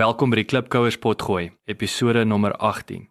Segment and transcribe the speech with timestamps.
[0.00, 3.02] Welkom by die Klipkouers potgooi, episode nommer 18.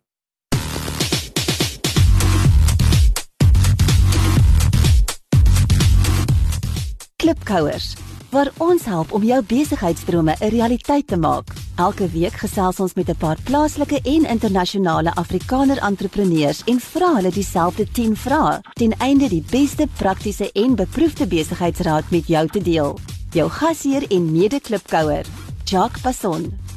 [7.22, 7.92] Klipkouers,
[8.34, 11.54] waar ons help om jou besigheidsdrome 'n realiteit te maak.
[11.78, 17.32] Elke week gesels ons met 'n paar plaaslike en internasionale Afrikaner entrepreneurs en vra hulle
[17.32, 23.00] dieselfde 10 vrae ten einde die beste praktiese en beproefde besigheidsraad met jou te deel.
[23.32, 25.26] Jou gasheer en mede-klipkouer,
[25.66, 26.69] Jacques Passon.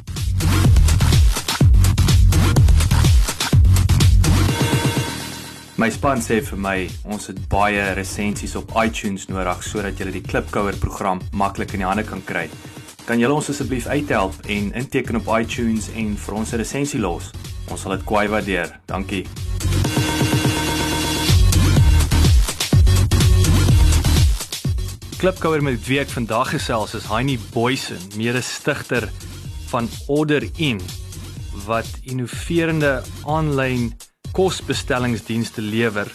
[5.73, 6.75] My span sê vir my
[7.09, 11.87] ons het baie resensies op iTunes nodig sodat jy die Klipkouer program maklik in die
[11.87, 12.43] hande kan kry.
[13.07, 17.31] Kan julle ons asseblief uithelp en inteken op iTunes en vir ons 'n resensie los?
[17.71, 18.69] Ons sal dit kwai waardeer.
[18.85, 19.25] Dankie.
[25.17, 29.09] Klipkouer met wie ek vandag gesels is Heinie Boysen, mede-stigter
[29.71, 30.79] van Order In
[31.65, 33.93] wat innoverende aanlyn
[34.33, 36.09] kosbestellingsdienste lewer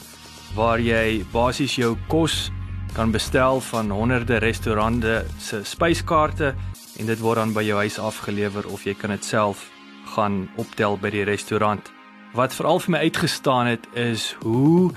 [0.57, 2.49] waar jy basies jou kos
[2.97, 6.55] kan bestel van honderde restaurante se spyskaarte
[6.99, 9.69] en dit word dan by jou huis afgelewer of jy kan dit self
[10.17, 11.93] gaan optel by die restaurant.
[12.35, 14.91] Wat veral vir my uitgestaan het is hoe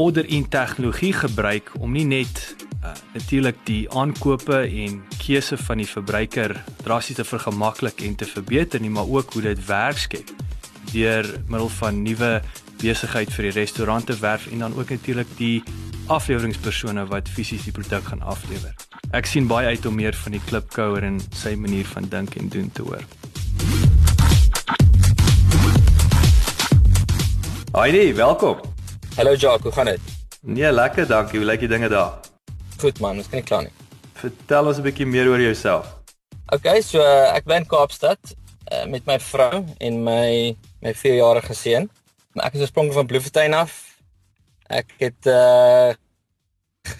[0.00, 2.40] order in tegnologie gebruik om nie net
[2.80, 8.80] uh, natuurlik die aankope en keuse van die verbruiker drastiese te vergemaklik en te verbeter
[8.80, 10.32] nie, maar ook hoe dit werk skep
[10.94, 12.30] deur middel van nuwe
[12.78, 15.62] besigheid vir die restaurante werf en dan ook natuurlik die
[16.12, 18.74] afleweringspersone wat fisies die produk gaan aflewer.
[19.16, 22.50] Ek sien baie uit om meer van die klipkouer en sy manier van dink en
[22.52, 23.02] doen te hoor.
[27.74, 28.60] Heidi, welkom.
[29.16, 30.12] Hallo Jacques, hoe gaan dit?
[30.42, 31.40] Nee, lekker, dankie.
[31.40, 32.20] Hoe lyk die dinge daar?
[32.78, 33.74] Goed man, ons kan nie kla nie.
[34.20, 35.90] Vertel ons 'n bietjie meer oor jouself.
[36.52, 38.20] Okay, so uh, ek bly in Kaapstad
[38.70, 40.54] uh, met my vrou en my
[40.84, 41.88] my 4-jarige seun.
[42.44, 43.76] Ek is oorspronklik van Bloemfontein af.
[44.68, 45.92] Ek het uh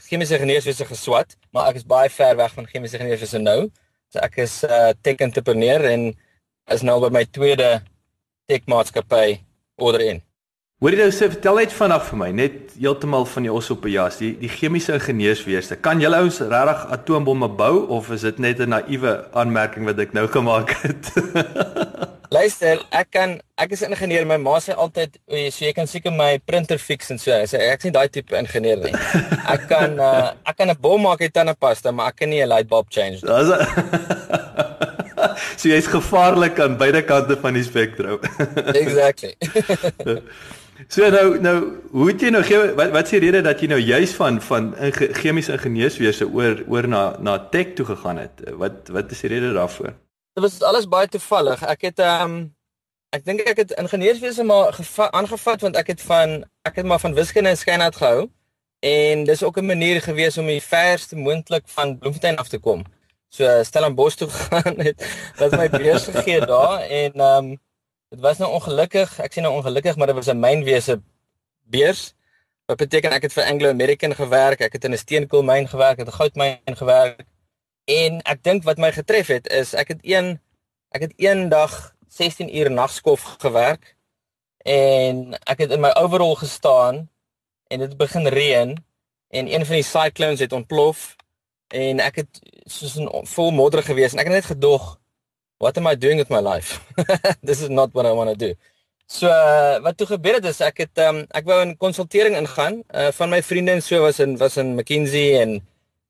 [0.09, 3.67] chemiese ingenieurswese geswat, maar ek is baie ver weg van chemiese ingenieurswese nou.
[4.09, 6.07] So ek is uh, tech-entrepreneur en
[6.73, 7.83] is nou by my tweede
[8.49, 9.43] tech-maatskappy
[9.77, 10.23] order in.
[10.81, 13.85] Hoor jy nou sê vertel net vinnig vir my net heeltemal van die os op
[13.85, 15.77] 'n jas, die die chemiese ingenieurswese.
[15.77, 20.13] Kan julle ouens regtig atoombomme bou of is dit net 'n naïewe aanmerking wat ek
[20.17, 21.13] nou gemaak het?
[22.31, 24.25] Luister, ek kan ek is ingenieur.
[24.27, 27.57] My ma sê altyd, "O, so jy kan seker my printer fix en so." Sy
[27.57, 28.95] sê ek is nie daai tipe ingenieur nie.
[29.55, 32.49] Ek kan uh, ek kan 'n bom maak uit tandepasta, maar ek kan nie 'n
[32.49, 33.29] light bulb change nie.
[33.29, 33.51] Dis
[35.61, 38.19] So jy's gevaarlik aan beide kante van die spektrum.
[38.83, 39.35] exactly.
[40.89, 41.57] so nou nou
[41.93, 44.73] hoe het jy nou gee wat wat s'e rede dat jy nou juis van van
[44.77, 48.45] inge, chemiese ingenieurswese oor oor na na tech toe gegaan het?
[48.61, 49.95] Wat wat is die rede daarvoor?
[50.35, 51.61] Dit was alles baie toevallig.
[51.63, 52.39] Ek het ehm um,
[53.15, 54.75] ek dink ek het ingenieurswese maar
[55.15, 58.25] aangevat want ek het van ek het maar van wiskunde en skynheid gehou
[58.83, 62.83] en dis ook 'n manier gewees om die verste moontlik van Bloemfontein af te kom.
[63.29, 65.07] So Stellenbosch toe gegaan het
[65.39, 67.61] wat my beurs gegee daar en ehm um,
[68.11, 69.19] dit was nou ongelukkig.
[69.21, 71.03] Ek sê nou ongelukkig, maar dit was 'n mynwese
[71.63, 72.15] beurs.
[72.67, 76.07] Wat beteken ek het vir Anglo American gewerk, ek het in 'n steenkoolmyn gewerk, ek
[76.07, 77.34] het 'n goudmyn gewerk
[77.85, 80.39] En ek dink wat my getref het is ek het een
[80.95, 83.97] ek het een dag 16 uur nagskof gewerk
[84.65, 87.09] en ek het in my overall gestaan
[87.69, 88.77] en dit begin reën
[89.29, 91.17] en een van die cyclones het ontplof
[91.75, 95.01] en ek het soos 'n vol modder gewees en ek het net gedog
[95.59, 96.81] what am I doing with my life?
[97.49, 98.55] This is not what I want to do.
[99.07, 102.83] So uh, wat toe gebeur het is ek het um, ek wou in konsultering ingaan
[102.89, 105.61] uh, van my vriende en so was in was in McKinsey en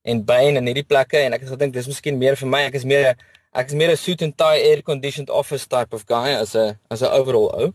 [0.04, 2.62] en Bain en hierdie plekke en ek het gedink dis miskien meer vir my.
[2.68, 3.14] Ek is meer
[3.54, 6.78] ek is meer 'n suit and tie air conditioned office type of guy as 'n
[6.90, 7.72] as 'n overall ou.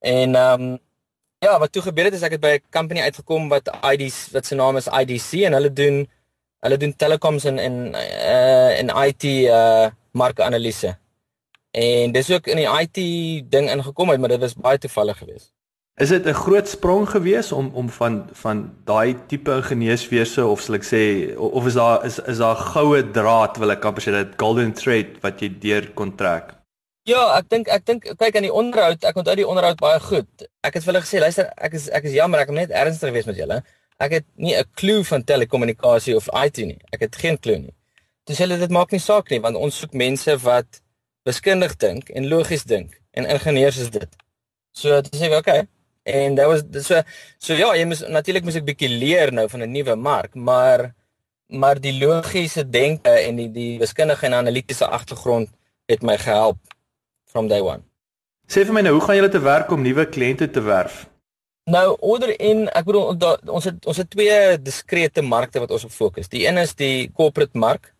[0.00, 0.78] En ehm um,
[1.40, 4.46] ja, wat toe gebeur het is ek het by 'n company uitgekom wat ID wat
[4.46, 6.06] se naam is IDC en hulle doen
[6.60, 10.96] hulle doen telecoms en en uh en IT uh markanalise.
[11.70, 12.96] En dis ook in die IT
[13.50, 15.55] ding ingekom het, maar dit was baie toevallig geweest.
[15.96, 20.74] Is dit 'n groot sprong gewees om om van van daai tipe ingenieurswese of sal
[20.74, 21.02] ek sê
[21.38, 25.06] of is daar is is daar goue draad wil ek amper sê dit golden thread
[25.22, 26.52] wat jy deur kon trek?
[27.08, 30.44] Ja, ek dink ek dink kyk aan die onderhoud, ek onthou die onderhoud baie goed.
[30.60, 33.08] Ek het vir hulle gesê, luister, ek is ek is jammer, ek het net ernstig
[33.08, 33.62] gewees met julle.
[33.98, 36.80] Ek het nie 'n klou van telekommunikasie of IT nie.
[36.92, 37.74] Ek het geen klou nie.
[38.26, 40.82] Dis hulle dit maak nie saak nie want ons soek mense wat
[41.24, 44.10] wiskundig dink en logies dink en ingenieurs is dit.
[44.72, 45.66] So dit sê ek, okay,
[46.06, 47.02] En dit was so
[47.42, 50.92] so ja, jy moet natuurlik moet ek bietjie leer nou van 'n nuwe mark, maar
[51.46, 55.50] maar die logiese denke en die die wiskundige en analitiese agtergrond
[55.86, 56.58] het my gehelp
[57.24, 57.82] from day one.
[58.46, 61.06] Sê vir my nou, hoe gaan julle te werk om nuwe kliënte te werf?
[61.66, 65.84] Nou order in, ek bedoel da, ons het ons het twee diskrete markte wat ons
[65.88, 66.30] op fokus.
[66.30, 67.90] Die een is die corporate mark.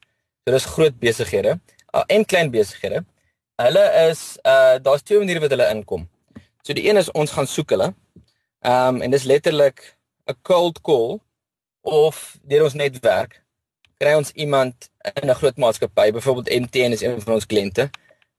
[0.46, 1.58] So dis groot besighede
[1.90, 3.02] uh, en klein besighede.
[3.58, 6.06] Hulle is uh daar's twee maniere wat hulle inkom.
[6.66, 7.92] So die een is ons gaan soek hulle.
[8.66, 9.96] Ehm um, en dis letterlik
[10.26, 11.20] 'n cold call
[11.80, 13.44] of deur ons netwerk
[13.98, 14.90] kry ons iemand
[15.22, 17.90] in 'n groot maatskappy, byvoorbeeld MTN is een van ons kliënte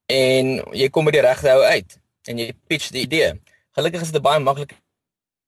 [0.06, 3.40] en jy kom by die regte ou uit en jy pitch die idee.
[3.72, 4.76] Gelukkig is dit baie maklik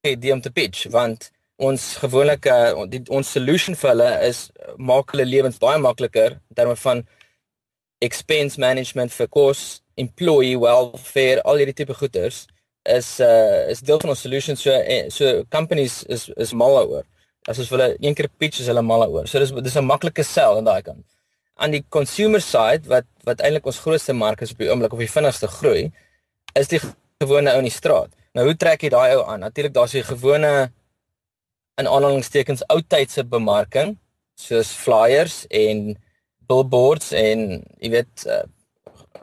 [0.02, 5.12] idee om te pitch want ons gewoonlik uh, die, ons solution vir hulle is maak
[5.12, 7.08] hulle lewens baie makliker in terme van
[8.00, 12.48] expense management vir kos, employee welfare, al hierdie tipe goeders
[12.86, 17.06] is uh is deel van ons solution so eh, so companies is is mal oor.
[17.48, 19.28] As ons hulle een keer pitch is hulle mal oor.
[19.28, 21.06] So dis dis 'n maklike sell aan daai kant.
[21.56, 25.00] Aan die consumer side wat wat eintlik ons grootste mark is op die oomblik of
[25.00, 25.92] die vinnigste groei,
[26.56, 26.80] is die
[27.20, 28.12] gewone ou in die straat.
[28.34, 29.40] Nou hoe trek jy daai ou aan?
[29.40, 30.72] Natuurlik daar's die gewone
[31.80, 33.98] in aanhalingstekens ou tydse bemarking
[34.40, 35.98] soos flyers en
[36.50, 38.44] billboards en jy weet uh,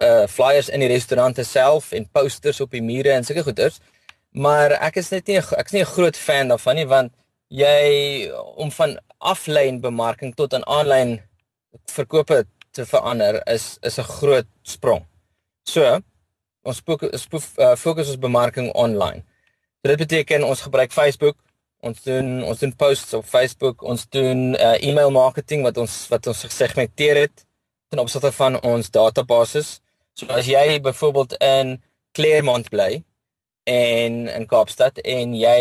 [0.00, 3.81] uh flyers in die restaurante self en posters op die mure en sulke goeders.
[4.37, 7.12] Maar ek is net nie ek is nie 'n groot fan daarvan nie want
[7.49, 11.21] jy om van aflyn bemarking tot aan aanlyn
[11.87, 15.06] verkope te verander is is 'n groot sprong.
[15.65, 16.00] So,
[16.62, 19.25] ons spook, uh, fokus ons bemarking online.
[19.81, 21.37] Dit beteken ons gebruik Facebook,
[21.81, 26.27] ons doen ons doen posts op Facebook, ons doen uh, e-mail marketing wat ons wat
[26.27, 27.45] ons gesegmenteer het
[27.88, 29.81] ten opsigte van ons databasis.
[30.15, 31.77] So as jy byvoorbeeld in
[32.17, 33.03] Claremont bly
[33.65, 35.61] en in Kaapstad en jy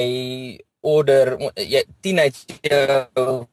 [0.85, 2.37] order jy 10 uit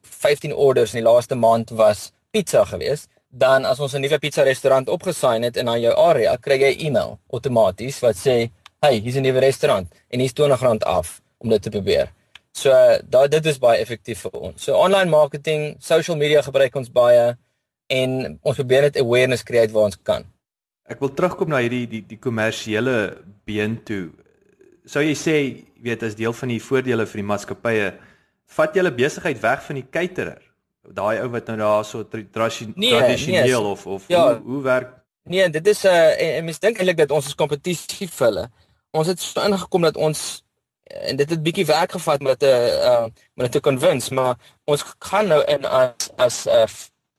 [0.00, 4.42] 15 orders in die laaste maand was pizza geweest, dan as ons 'n nuwe pizza
[4.42, 9.00] restaurant opgesign het in aan jou area, kry jy 'n e-mail outomaties wat sê, "Hey,
[9.00, 12.12] hier's 'n nuwe restaurant en hier's R20 af om dit te probeer."
[12.52, 12.70] So
[13.08, 14.62] daai dit is baie effektief vir ons.
[14.62, 17.36] So online marketing, social media gebruik ons baie
[17.92, 20.24] en ons probeer net awareness create waar ons kan.
[20.88, 22.96] Ek wil terugkom na hierdie die die kommersiële
[23.48, 24.10] been toe.
[24.88, 25.36] Sou jy sê,
[25.82, 27.92] weet as deel van die voordele vir die maatskappye,
[28.56, 30.42] vat julle besigheid weg van die caterer?
[30.82, 35.00] daai ou wat nou daar so tradisioneel nee, nee, of of ja, hoe, hoe werk
[35.24, 38.50] Nee, dit is 'n uh, en mens dink eintlik dat ons is kompetisie vir hulle.
[38.90, 40.42] Ons het so ingekom dat ons
[40.82, 42.46] en dit het bietjie werk gevat met 'n
[42.90, 44.34] uh met te convince, maar
[44.64, 46.66] ons gaan nou in as as 'n uh,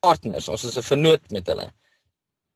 [0.06, 1.68] partners, ons is 'n vennoot met hulle.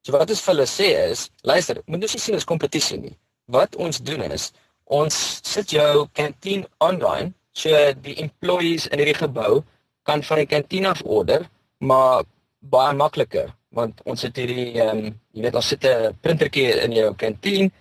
[0.03, 3.15] So wat ons vir hulle sê is, luister, moet jy sien as kompetisie nie.
[3.47, 4.51] Wat ons doen is
[4.85, 7.69] ons sit jou kantien online, so
[8.01, 9.63] die employees in hierdie gebou
[10.07, 11.49] kan van die kantien af order,
[11.79, 12.23] maar
[12.59, 16.93] baie makliker want ons het hierdie ehm um, jy weet ons sit 'n printertjie in
[16.95, 17.71] jou kantien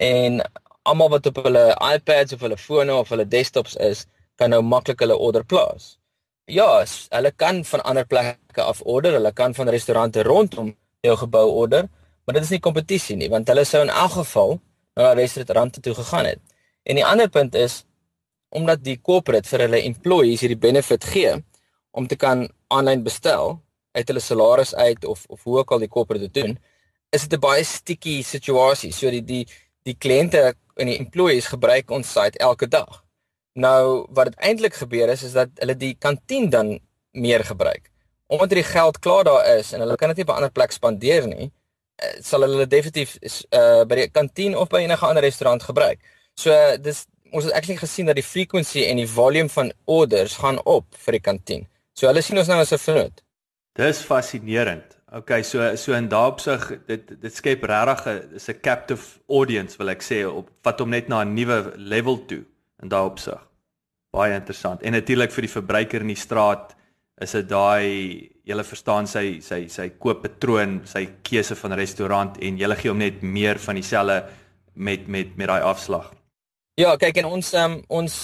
[0.00, 0.40] en
[0.82, 4.06] almal wat op hulle iPads of hulle fone of hulle desktops is,
[4.36, 5.96] kan nou maklik hulle order plaas.
[6.46, 11.50] Ja, hulle kan van ander plekke af order, hulle kan van restaurante rondom jou gebou
[11.50, 11.88] order,
[12.24, 14.58] maar dit is nie kompetisie nie want hulle sou in elk geval
[14.96, 16.40] na restaurante toe gegaan het.
[16.84, 17.84] En die ander punt is
[18.52, 21.32] omdat die corporate vir hulle employees hierdie benefit gee,
[21.96, 23.56] om te kan aanlyn bestel
[23.96, 26.58] uit hulle salaris uit of of hoe ook al die corporate dit doen,
[27.10, 28.92] is dit 'n baie sticky situasie.
[28.92, 29.46] So die die
[29.82, 33.03] die kliënte en die employees gebruik ons site elke dag.
[33.54, 36.78] Nou wat dit eintlik gebeur is is dat hulle die kantien dan
[37.14, 37.90] meer gebruik.
[38.26, 40.72] Omdat die geld klaar daar is en hulle kan dit nie op 'n ander plek
[40.72, 41.52] spandeer nie,
[41.96, 43.16] eh, sal hulle definitief
[43.50, 46.00] uh by die kantien of by enige ander restaurant gebruik.
[46.34, 50.58] So dis ons het actually gesien dat die frequency en die volume van orders gaan
[50.64, 51.68] op vir die kantien.
[51.92, 53.22] So hulle sien ons nou as 'n vriend.
[53.72, 54.98] Dis fascinerend.
[55.12, 59.88] Okay, so so in daopsig dit dit skep regtig 'n is 'n captive audience wil
[59.88, 62.44] ek sê op wat hom net na 'n nuwe level toe
[62.84, 63.40] in daopsig.
[64.14, 64.82] Baie interessant.
[64.82, 66.76] En natuurlik vir die verbruiker in die straat
[67.22, 72.70] is dit daai jy verstaan sy sy sy kooppatroon, sy keuse van restaurant en jy
[72.76, 74.22] gee hom net meer van dieselfde
[74.74, 76.12] met met met daai afslag.
[76.76, 78.16] Ja, kyk en ons um, ons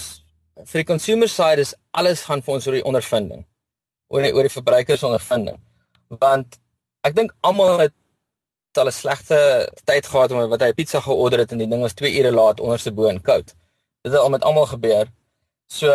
[0.67, 3.45] vir die consumer side is alles gaan vir ons oor die ondervinding
[4.11, 5.57] oor die, oor die verbruikers ondervinding.
[6.21, 6.59] Want
[7.07, 7.95] ek dink almal het
[8.77, 9.37] al 'n slegte
[9.83, 12.59] tyd gehad omdat wat hy pizza georder het en die ding was 2 ure laat
[12.59, 13.55] onderste bo en koud.
[14.01, 15.09] Dit het al met almal gebeur.
[15.67, 15.87] So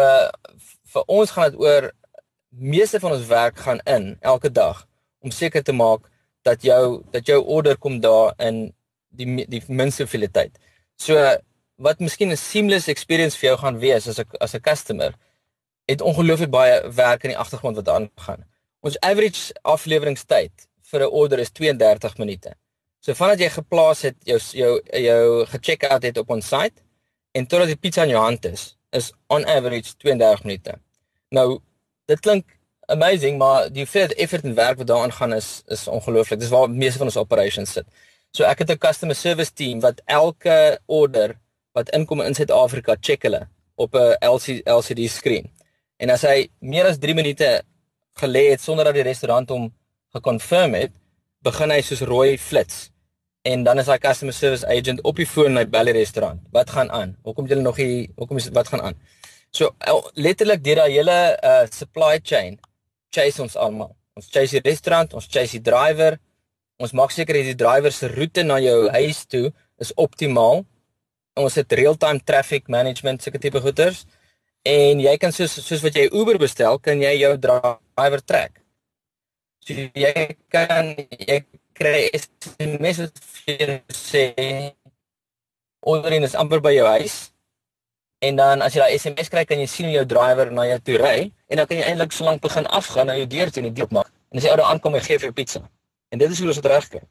[0.93, 1.91] vir ons gaan dit oor
[2.49, 4.87] meeste van ons werk gaan in elke dag
[5.21, 6.07] om seker te maak
[6.47, 8.71] dat jou dat jou order kom daar in
[9.11, 10.59] die die minste hoeveelheid tyd.
[10.97, 11.19] So
[11.77, 15.13] wat miskien 'n seamless experience vir jou gaan wees as 'n as 'n customer
[15.87, 18.45] het ongelooflik baie werk in die agtergrond wat aangaan.
[18.81, 22.55] Ons average afleweringstyd vir 'n order is 32 minute.
[23.01, 26.83] So vandat jy geplaas het jou jou jou gecheck out het op ons site
[27.37, 30.77] en totdat die pizza in jou hand is, is on average 32 minute.
[31.35, 31.61] Nou
[32.09, 32.57] dit klink
[32.93, 36.41] amazing, maar die feit effort en werk wat daaraan gaan is is ongelooflik.
[36.41, 37.87] Dis waar meeste van ons operations sit.
[38.31, 41.39] So ek het 'n customer service team wat elke order
[41.73, 44.17] wat inkom in Suid-Afrika check hulle op 'n
[44.79, 45.51] LCD skerm.
[45.97, 47.63] En as hy meer as 3 minute
[48.21, 49.73] gelê het sonder dat die restaurant hom
[50.13, 50.93] gekonfirm het,
[51.43, 52.91] begin hy soos rooi flits.
[53.47, 56.41] En dan is hy customer service agent op die foon by Belly restaurant.
[56.55, 57.15] Wat gaan aan?
[57.23, 58.09] Hoekom jy nog hier?
[58.19, 58.97] Hoekom is wat gaan aan?
[59.55, 59.71] So
[60.19, 62.59] letterlik deur daai hele uh supply chain
[63.15, 63.93] chase ons almal.
[64.19, 66.19] Ons chase die restaurant, ons chase die driver.
[66.83, 70.65] Ons maak seker dat die driver se roete na jou huis toe is optimaal.
[71.37, 74.05] Ons het real-time traffic management seker tipe goeders.
[74.67, 78.59] En jy kan soos soos wat jy Uber bestel, kan jy jou driver trek.
[79.63, 81.45] So jy kan jy
[81.77, 84.27] kry SMS wat vir sê
[85.87, 87.17] ordering is amper by jou huis.
[88.25, 90.79] En dan as jy daai SMS kry, kan jy sien hoe jou driver na jou
[90.89, 91.17] toe ry
[91.53, 93.77] en dan kan jy eintlik so lank begin afgaan na jou deur toe en die
[93.83, 94.11] deur maak.
[94.33, 95.63] En as jy ou daar aankom en gee vir jou pizza.
[96.11, 97.03] En dit is hoe ons dit regkry.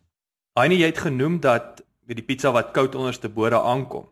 [0.58, 4.10] Heinie, jy het genoem dat met die pizza wat koud onderste bode aankom.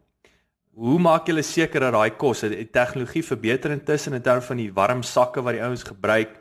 [0.73, 4.71] Hoe maak julle seker dat daai kos, die tegnologie verbeter intussen in terme van die
[4.73, 6.33] warm sakke wat die ouens gebruik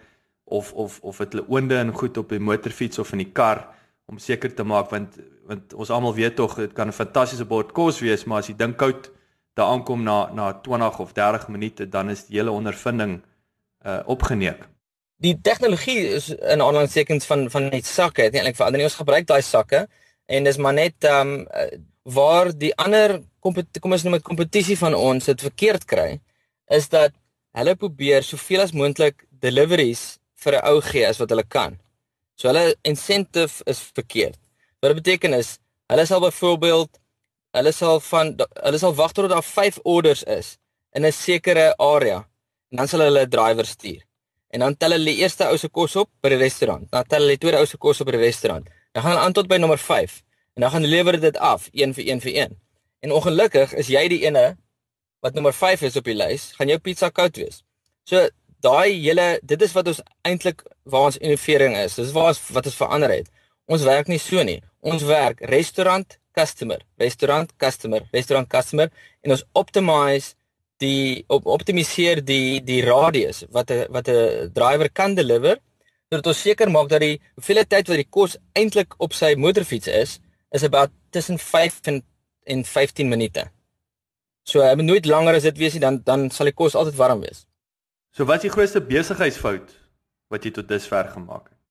[0.44, 3.66] of of of het hulle oonde en goed op die motorfiets of in die kar
[4.12, 5.16] om seker te maak want
[5.48, 8.60] want ons almal weet tog dit kan 'n fantastiese bord kos wees, maar as die
[8.62, 9.10] ding koud
[9.56, 13.22] daar aankom na na 20 of 30 minute dan is die hele ondervinding
[13.86, 14.68] uh opgeneek.
[15.16, 18.82] Die tegnologie is in aanhalingstekens van van net sakke, het eintlik verander.
[18.82, 19.88] Ons gebruik daai sakke
[20.26, 21.46] en dis maar net um
[22.02, 26.20] waar die ander kom ons noem dit kompetisie van ons dit verkeerd kry
[26.66, 27.12] is dat
[27.58, 31.81] hulle probeer soveel as moontlik deliveries vir 'n ou gee as wat hulle kan.
[32.42, 34.38] So hulle incentive is verkeerd.
[34.82, 35.60] Wat dit beteken is
[35.92, 36.90] hulle sal byvoorbeeld
[37.54, 38.32] hulle sal van
[38.64, 40.56] hulle sal wag tot daar 5 orders is
[40.96, 42.18] in 'n sekere area
[42.70, 44.02] en dan sal hulle 'n driver stuur.
[44.50, 46.90] En dan tel hulle die eerste ou se kos op by die restaurant.
[46.90, 48.66] Dan tel hulle die tweede ou se kos op by die restaurant.
[48.92, 50.22] Dan gaan hulle aan tot by nommer 5
[50.54, 52.58] en dan gaan hulle lewer dit af een vir een vir een.
[53.00, 54.56] En ongelukkig is jy die ene
[55.20, 57.62] wat nommer 5 is op die lys, gaan jou pizza koud wees.
[58.04, 58.28] So
[58.62, 61.96] daai hele dit is wat ons eintlik waar ons innovering is.
[61.98, 63.30] Dis waar ons wat ons verander het.
[63.66, 64.60] Ons werk nie so nie.
[64.80, 68.88] Ons werk restaurant customer, restaurant customer, restaurant customer
[69.22, 70.34] en ons optimize
[70.82, 75.58] die op optimiseer die die radius wat 'n wat 'n driver kan deliver
[76.10, 79.88] sodat ons seker maak dat die hoeveelheid tyd wat die kos eintlik op sy motorfiets
[79.88, 82.02] is is about tussen 5 en
[82.44, 83.50] en 15 minute.
[84.42, 86.98] So hy moet nooit langer as dit wees nie dan dan sal die kos altyd
[86.98, 87.46] warm wees.
[88.12, 89.72] So wat is die grootste besigheidsfout
[90.28, 91.62] wat jy tot dusver gemaak het?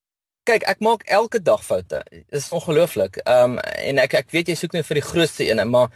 [0.49, 2.01] kyk, ek maak elke dag foute.
[2.09, 3.21] Dit is ongelooflik.
[3.23, 5.91] Ehm um, en ek ek weet jy soek net vir die grootste een, maar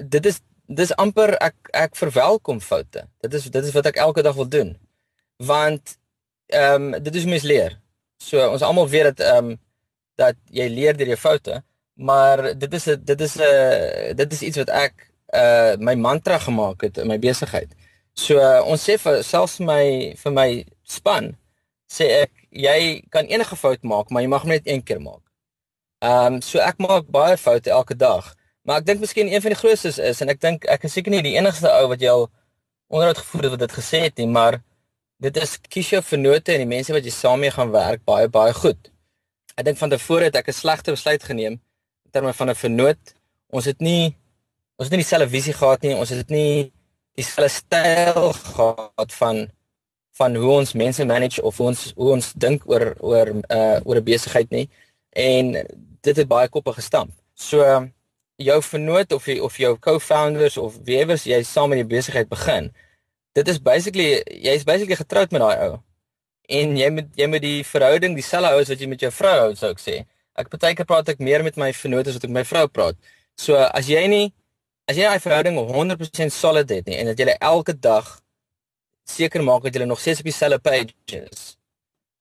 [0.00, 0.40] dit is
[0.70, 3.04] dis amper ek ek verwelkom foute.
[3.24, 4.76] Dit is dit is wat ek elke dag wil doen.
[5.36, 5.96] Want
[6.52, 7.76] ehm um, dit is mens leer.
[8.22, 9.58] So ons almal weet dat ehm um,
[10.20, 11.62] dat jy leer deur jou foute,
[11.96, 14.94] maar dit is 'n dit is 'n dit is iets wat ek
[15.34, 17.70] uh my mantra gemaak het in my besigheid.
[18.20, 19.82] So uh, ons sê vir selfs my
[20.20, 20.48] vir my
[20.84, 21.32] span
[21.90, 22.80] sê ek jy
[23.14, 25.22] kan enige fout maak, maar jy mag net een keer maak.
[26.04, 28.32] Ehm um, so ek maak baie foute elke dag,
[28.64, 31.14] maar ek dink miskien een van die grootstes is en ek dink ek is seker
[31.14, 32.26] nie die enigste ou wat jy al
[32.90, 34.60] onderhoud gevoer het wat dit gesê het nie, maar
[35.24, 38.28] dit is kies jou vennote en die mense wat jy saam mee gaan werk baie
[38.28, 38.92] baie goed.
[39.56, 41.60] Ek dink van tevore het ek 'n slegte besluit geneem
[42.12, 43.14] terme van 'n vennoot.
[43.52, 44.16] Ons het nie
[44.76, 46.72] ons het nie dieselfde visie gehad nie, ons het nie
[47.20, 49.48] dieselfde styl gehad van
[50.20, 54.00] van hoe ons mense manage of hoe ons hoe ons dink oor oor uh oor
[54.00, 54.66] 'n besigheid nie
[55.16, 55.52] en
[56.06, 57.12] dit het baie koppe gestamp.
[57.34, 57.64] So
[58.40, 62.70] jou vernoot of jy, of jou co-founders of wieewers jy saam met die besigheid begin.
[63.36, 65.78] Dit is basically jy is basically getroud met daai ou.
[66.48, 69.36] En jy moet jy moet die verhouding dieselfde hou as wat jy met jou vrou
[69.44, 69.96] hou, sou ek sê.
[70.40, 72.96] Ek partykeer praat ek meer met my vernoot as wat ek met my vrou praat.
[73.36, 74.26] So as jy nie
[74.90, 78.08] as jy daai verhouding 100% solid het nie en dat jy elke dag
[79.06, 81.44] seker maak dat jy nog steeds op dieselfde page is,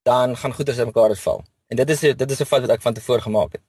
[0.06, 1.44] dan gaan goeders uit mekaar val.
[1.70, 3.62] En dit is dit is 'n fout wat ek van tevore gemaak het.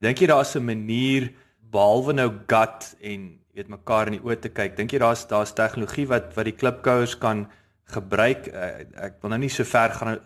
[0.00, 1.32] Dink jy daar's 'n manier
[1.70, 4.76] behalwe nou gut en weet mekaar in die oë te kyk?
[4.76, 7.50] Dink jy daar's daar's tegnologie wat wat die klipkouers kan
[7.84, 8.46] gebruik?
[8.46, 10.20] Uh, ek wil nou nie so ver gaan uh,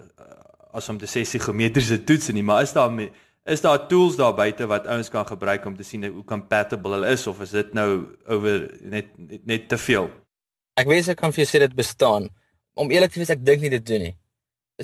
[0.72, 2.90] as om te sê psigometriese toets nie, maar is daar
[3.46, 7.12] is daar tools daar buite wat ouens kan gebruik om te sien hoe compatible hulle
[7.14, 7.90] is of is dit nou
[8.26, 9.12] oor net
[9.46, 10.10] net te veel?
[10.76, 12.28] Ek wens ek kan vir jou sê dit bestaan.
[12.76, 14.14] Om eerlik te wees, ek dink nie dit doen nie.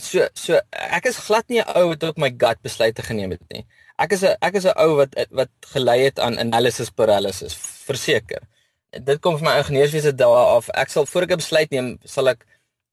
[0.00, 3.42] So so ek is glad nie 'n ou wat op my gut besluite geneem het
[3.52, 3.66] nie.
[3.98, 7.54] Ek is 'n ek is 'n ou wat wat gelei het aan analysis paralysis,
[7.88, 8.42] verseker.
[8.90, 10.68] Dit kom van my ingenieurswese dae af.
[10.70, 12.46] Ek sal voor ek 'n besluit neem, sal ek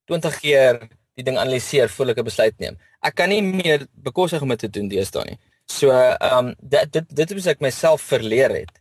[0.07, 2.77] 20 keer die ding analiseer voor ek 'n besluit neem.
[3.01, 5.39] Ek kan nie meer bekostig om dit te doen deesdae nie.
[5.71, 8.71] So, ehm um, dit dit dit het ek myself verleer het.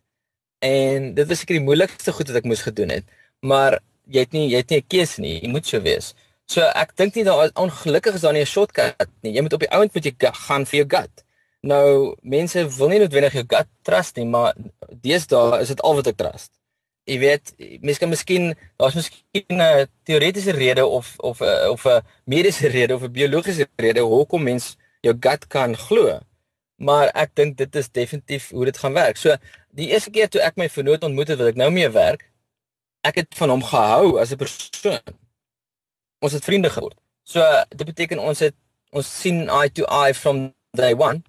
[0.65, 3.05] En dit was seker die moeilikste goed wat ek moes gedoen het.
[3.45, 3.79] Maar
[4.09, 5.37] jy het nie jy het nie 'n keuse nie.
[5.43, 6.15] Jy moet so wees.
[6.47, 9.33] So ek dink nie daar ongelukkig is daar nie 'n shortcut nie.
[9.35, 11.25] Jy moet op die ount moet jy gaan vir jou gut.
[11.63, 14.55] Nou mense wil nie noodwendig jou gut trust nie, maar
[15.03, 16.51] deesdae is dit al wat ek trust.
[17.05, 22.69] Jy weet, mense kan miskien daar's miskien 'n teoretiese rede of of of 'n mediese
[22.69, 26.21] rede of 'n biologiese rede hoekom mens jou gut kan glo.
[26.79, 29.19] Maar ek dink dit is definitief hoe dit gaan werk.
[29.19, 29.35] So
[29.75, 32.29] die eerste keer toe ek my vernoot ontmoet het wat ek nou mee werk,
[33.07, 35.19] ek het van hom gehou as 'n persoon
[36.19, 36.97] ons het vriende geword.
[37.23, 38.55] So dit beteken ons het
[38.91, 41.23] ons sien eye to eye from day one.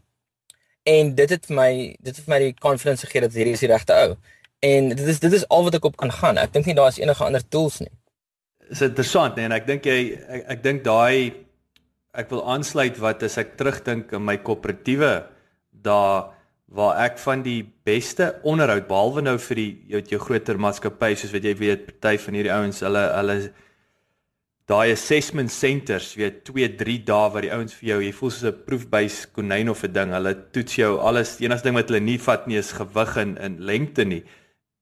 [0.87, 3.93] En dit het my dit het my die confidence gegee dat hierdie is die regte
[3.93, 4.15] ou.
[4.65, 6.37] En dit is dit is al wat ek op kan gaan.
[6.37, 7.91] Ek dink nie daar is enige ander tools nie.
[8.69, 11.45] Is interessant nee en ek dink jy ek, ek dink daai
[12.17, 15.11] ek wil aansluit wat as ek terugdink in my koöperatiewe
[15.83, 16.35] daar
[16.69, 21.33] waar ek van die beste onderhoud behalwe nou vir die jou, jou groter maatskappye soos
[21.33, 23.37] wat jy weet party van hierdie ouens hulle hulle
[24.69, 28.51] daai assessment centers, weet 2, 3 dae wat die ouens vir jou, jy voel soos
[28.51, 30.11] 'n proefbuis konyn of 'n ding.
[30.13, 31.37] Hulle toets jou alles.
[31.37, 34.23] Die enigste ding wat hulle nie vat nie is gewig en in lengte nie.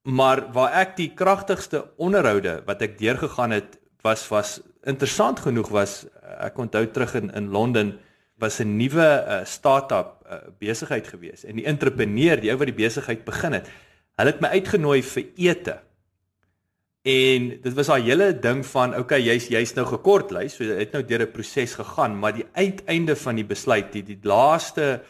[0.04, 6.06] Maar waar ek die kragtigste onderhoude wat ek deurgegaan het was was interessant genoeg was
[6.38, 7.98] ek onthou terug in in Londen
[8.38, 12.84] was 'n nuwe uh, start-up uh, besigheid gewees en die entrepreneur, die ou wat die
[12.84, 13.68] besigheid begin het,
[14.18, 15.78] hulle het my uitgenooi vir ete.
[17.02, 20.92] En dit was daai hele ding van okay, jy's jy's nou gekort lys, so het
[20.92, 25.02] nou deur 'n proses gegaan, maar die uiteinde van die besluit, die, die laaste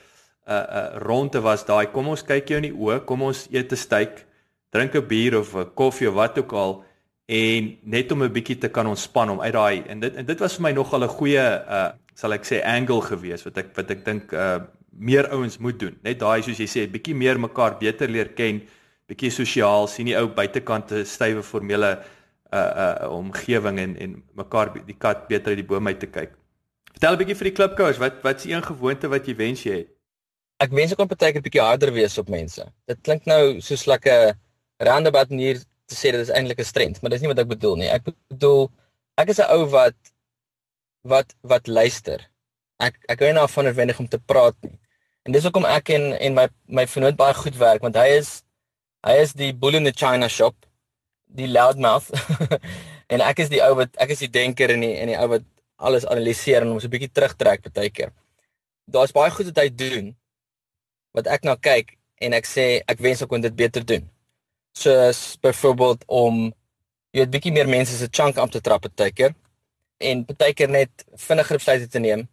[0.48, 3.72] uh uh ronde was daai kom ons kyk jou in die oë, kom ons eet
[3.72, 4.24] 'n steak,
[4.70, 6.84] drink 'n bier of 'n koffie of wat ook al
[7.26, 10.38] en net om 'n bietjie te kan ontspan om uit daai en dit en dit
[10.38, 13.94] was vir my nogal 'n goeie uh sal ek sê angle gewees wat ek wat
[13.94, 14.58] ek dink uh
[14.98, 15.94] meer ouens moet doen.
[16.02, 18.62] Net daai soos jy sê, 'n bietjie meer mekaar beter leer ken
[19.08, 21.92] bietjie sosiaal, sien die ou buitekante stywe formele
[22.52, 26.34] uh uh omgewing en en mekaar die kat beter uit die boom uit te kyk.
[26.96, 29.78] Vertel 'n bietjie vir die klipkouers, wat wat is een gewoonte wat jy wens jy
[29.82, 29.88] het?
[30.58, 32.66] Ek wens ek kon partykeer bietjie harder wees op mense.
[32.88, 34.34] Dit klink nou soos 'n like
[34.82, 37.76] roundabout manier te sê dit is eintlik 'n strength, maar dis nie wat ek bedoel
[37.76, 37.88] nie.
[37.88, 38.70] Ek bedoel
[39.16, 39.94] ek is 'n ou wat
[41.02, 42.30] wat wat luister.
[42.78, 44.78] Ek ek hou nie daarvan noodwendig om te praat nie.
[45.26, 48.42] En dis hoekom ek en en my my vriend baie goed werk want hy is
[49.06, 50.56] Hy is die bull in the china shop,
[51.30, 52.10] die loudmouth.
[53.12, 55.28] en ek is die ou wat ek is die denker en die en die ou
[55.36, 55.46] wat
[55.78, 58.10] alles analiseer en ons 'n bietjie terugtrek partykeer.
[58.90, 60.16] Daar's baie goed wat hy doen
[61.14, 64.10] wat ek na kyk en ek sê ek wens ek kon dit beter doen.
[64.74, 66.50] Soos byvoorbeeld om
[67.14, 69.32] jy weet bietjie meer mense se chunk op te trap partykeer
[69.98, 72.26] en partykeer net vinniger besluite te neem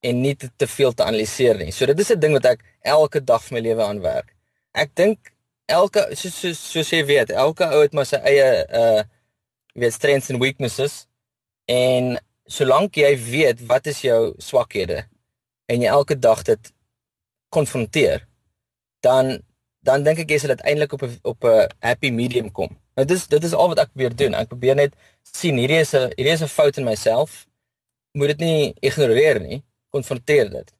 [0.00, 1.72] en nie te, te veel te analiseer nie.
[1.72, 4.34] So dit is 'n ding wat ek elke dag vir my lewe aan werk.
[4.74, 5.32] Ek dink
[5.66, 9.02] elke so so so sê weet, elke ou het maar sy eie uh
[9.74, 11.06] jy weet strengths and weaknesses
[11.66, 15.04] en solank jy weet wat is jou swakhede
[15.68, 16.72] en jy elke dag dit
[17.48, 18.26] konfronteer
[19.00, 19.38] dan
[19.84, 22.76] dan dink ek jy sal uiteindelik op 'n op 'n happy medium kom.
[22.98, 24.34] Nou dis dit is al wat ek probeer doen.
[24.34, 27.46] Ek probeer net sien hierdie is 'n hierdie is 'n fout in myself.
[28.18, 29.62] Moet dit nie ignoreer nie,
[29.94, 30.74] konfronteer dit.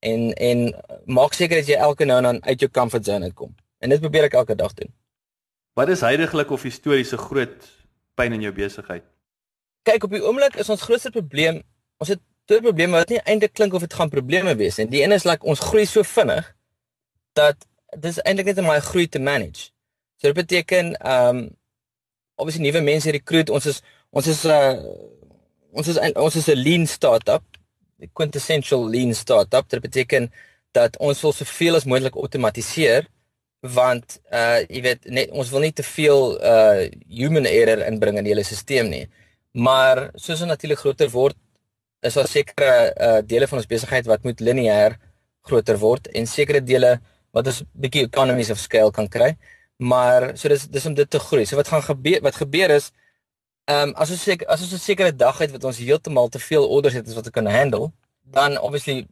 [0.00, 0.58] En en
[1.06, 3.54] maak seker dat jy elke nou en dan uit jou comfort zone uitkom.
[3.78, 4.90] En dit probeer ek elke dag doen.
[5.74, 7.70] Wat is heidaglik of historiese groot
[8.14, 9.04] pyn in jou besigheid?
[9.82, 11.62] Kyk, op die oomblik is ons grootste probleem,
[11.98, 14.88] ons het twee probleme wat nie eintlik klink of dit gaan probleme wees nie.
[14.88, 16.56] Die een is like ons groei so vinnig
[17.32, 17.66] dat
[17.98, 19.70] dis eintlik net om my groei te manage.
[20.16, 21.58] So dit beteken ehm um,
[22.40, 23.50] obviously nuwe mense rekruut.
[23.50, 24.74] Ons is ons is 'n uh,
[25.72, 27.44] ons is ons is 'n lean startup.
[28.00, 29.68] 'n quintessential lean startup.
[29.68, 30.32] Dit beteken
[30.72, 33.08] dat ons wil soveel as moontlik outomatiseer
[33.60, 38.24] want uh jy weet net ons wil nie te veel uh human error inbring in
[38.24, 39.04] die hele stelsel nie.
[39.52, 41.36] Maar soos ons natuurlik groter word,
[42.00, 44.96] is daar sekere uh dele van ons besigheid wat moet lineêr
[45.44, 46.98] groter word en sekere dele
[47.36, 49.34] wat ons bietjie economies of scale kan kry.
[49.80, 51.46] Maar so dis dis om dit te groei.
[51.48, 52.90] So wat gaan gebeur wat gebeur is
[53.70, 56.38] ehm um, as ons seker as ons 'n sekere dag het wat ons heeltemal te
[56.38, 59.06] veel orders het as wat ons kan handle, dan obviously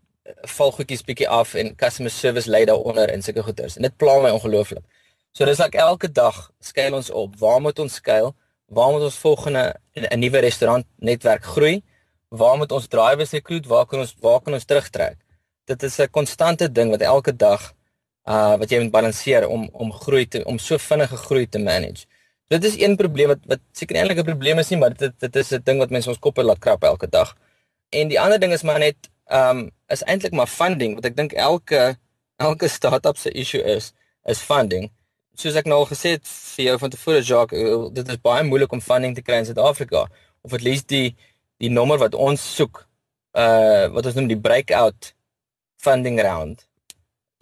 [0.57, 3.76] val goedjies bietjie af en customer service lê daaronder en sulke goeders.
[3.76, 4.85] En dit pla my ongelooflik.
[5.33, 7.37] So dis ek elke dag skuil ons op.
[7.38, 8.35] Waar moet ons skuil?
[8.66, 11.83] Waar moet ons volgende 'n nuwe restaurant netwerk groei?
[12.28, 13.66] Waar moet ons drivers rekruit?
[13.66, 15.16] Waar kan ons waar kan ons terugtrek?
[15.68, 17.72] dit is 'n konstante ding wat elke dag
[18.29, 22.07] uh wat jy moet balanseer om om groei te om so vinnige groei te manage.
[22.49, 25.14] Dit is een probleem wat wat seker nie eintlik 'n probleem is nie, maar dit
[25.21, 27.37] dit is 'n ding wat mense ons koppe laat krap elke dag.
[27.91, 31.33] En die ander ding is maar net um is eintlik maar funding, wat ek dink
[31.33, 31.97] elke
[32.37, 33.93] elke startup se issue is,
[34.25, 34.91] is funding.
[35.35, 38.45] Soos ek nou al gesê het vir jou van tevore Jacques, eh, dit is baie
[38.45, 40.07] moeilik om funding te kry in Suid-Afrika
[40.43, 41.17] of at least die
[41.59, 42.87] die nommer wat ons soek
[43.35, 45.14] uh wat ons noem die breakout
[45.77, 46.67] funding round.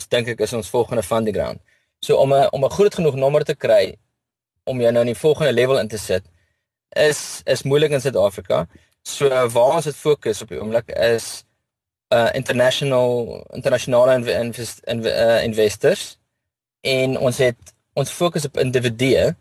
[0.04, 1.60] Dink ek is ons volgende funding round.
[2.04, 3.96] So om 'n om 'n groot genoeg nommer te kry
[4.64, 6.24] om jou nou in die volgende level in te sit
[6.90, 8.66] is is moeilik in Suid-Afrika.
[9.02, 11.44] So waar ons dit fokus op die oomblik is
[12.14, 16.18] uh international internasionale invest, inv, uh, investors
[16.80, 19.34] en ons het ons fokus op individue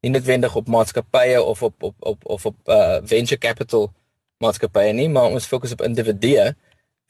[0.00, 3.92] nie noodwendig op maatskappye of op op op of op uh venture capital
[4.38, 6.54] maatskappye nie, maar ons fokus op individue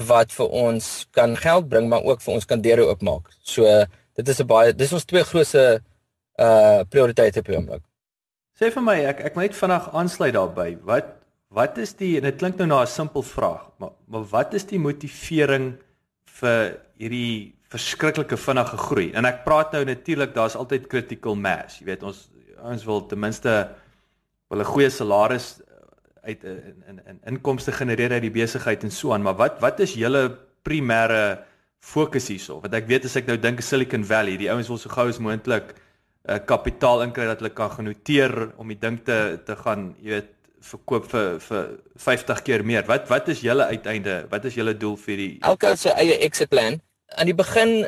[0.04, 3.30] wat vir ons kan geld bring maar ook vir ons kan deure oopmaak.
[3.42, 3.64] So
[4.16, 5.80] dit is 'n baie dis ons twee grootste
[6.38, 7.82] uh prioriteite op die oomblik.
[8.56, 10.78] Sê vir my, ek ek moet net vinnig aansluit daarbey.
[10.82, 11.06] Wat
[11.48, 14.64] wat is die en dit klink nou na 'n simpel vraag, maar maar wat is
[14.64, 15.76] die motivering
[16.40, 19.12] vir hierdie verskriklike vinnige groei?
[19.12, 21.78] En ek praat nou natuurlik, daar's altyd critical mass.
[21.78, 22.28] Jy weet ons
[22.62, 23.68] ons wil ten minste
[24.48, 25.61] wil 'n goeie salaris
[26.26, 29.80] uit in in, in inkomste genereer uit die besigheid en so aan, maar wat wat
[29.80, 30.28] is julle
[30.66, 31.38] primêre
[31.80, 32.60] fokus hierso?
[32.62, 35.20] Want ek weet as ek nou dink Silicon Valley, die ouens wil so gou as
[35.22, 35.74] moontlik
[36.26, 40.32] uh, kapitaal inkry dat hulle kan genoteer om die ding te te gaan, jy weet,
[40.66, 41.68] verkoop vir vir
[42.08, 42.86] 50 keer meer.
[42.88, 44.24] Wat wat is julle uiteinde?
[44.32, 46.80] Wat is julle doel vir die Elke se eie exit plan.
[47.14, 47.86] Aan die begin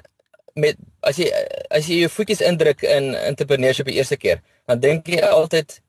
[0.59, 1.29] met as jy
[1.74, 5.81] as jy jou voetjies indruk in entrepreneurship die eerste keer, dan dink jy altyd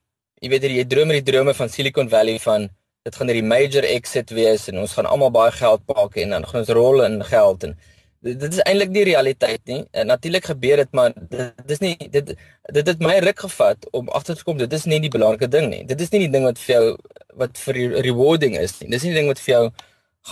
[0.41, 2.69] jy weet jy droom die drome van Silicon Valley van
[3.07, 6.45] dit gaan hierdie major exit wees en ons gaan almal baie geld maak en dan
[6.47, 7.75] gaan ons rol in geld en
[8.27, 9.79] dit, is eintlik nie realiteit nie.
[10.07, 12.33] Natuurlik gebeur dit maar dit is nie dit
[12.75, 15.69] dit het my ruk gevat om agter te kom dit is nie die belangrike ding
[15.71, 15.83] nie.
[15.87, 16.85] Dit is nie die ding wat vir jou
[17.39, 18.89] wat vir rewarding is nie.
[18.91, 19.63] Dis nie die ding wat vir jou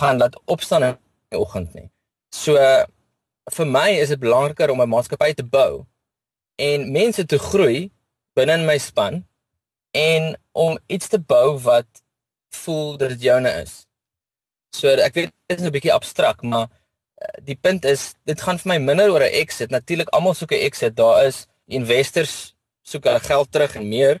[0.00, 0.98] gaan laat opstaan in
[1.32, 1.88] die oggend nie.
[2.32, 2.56] So
[3.48, 5.86] vir my is dit belangriker om 'n maatskappy te bou
[6.56, 7.90] en mense te groei
[8.36, 9.24] binne in my span
[9.90, 12.02] en om iets te bou wat
[12.48, 13.86] voel dat dit joune is.
[14.76, 16.68] So ek weet dit is 'n bietjie abstrakt, maar
[17.14, 19.70] eh, die punt is dit gaan vir my minder oor 'n exit.
[19.70, 20.96] Natuurlik almal soek 'n exit.
[20.96, 24.20] Daar is investors soek hulle geld terug en meer.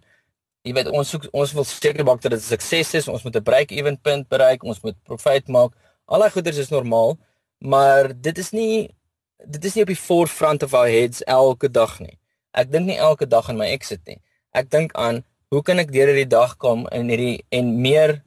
[0.62, 3.08] Jy weet ons soek ons wil seker maak dat dit 'n sukses is.
[3.08, 4.62] Ons moet 'n break-even punt bereik.
[4.62, 5.72] Ons moet profit maak.
[6.06, 7.18] Al daai goeders is normaal,
[7.58, 8.94] maar dit is nie
[9.46, 12.18] dit is nie op die forefront of our heads elke dag nie.
[12.52, 14.20] Ek dink nie elke dag aan my exit nie.
[14.52, 18.18] Ek dink aan hoe kan ek deur hierdie dag kom en hierdie en meer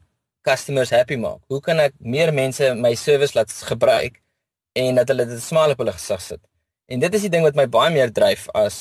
[0.48, 1.42] customers happy maak?
[1.54, 4.18] Hoe kan ek meer mense my service laat gebruik
[4.74, 6.42] en dat hulle dit smaal op hulle gesig sit?
[6.90, 8.78] En dit is die ding wat my baie meer dryf as